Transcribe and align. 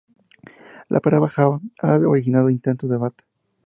La 0.89 0.99
palabra 0.99 1.29
Java 1.29 1.61
ha 1.83 1.97
originado 1.99 2.49
intenso 2.49 2.87
debate. 2.87 3.23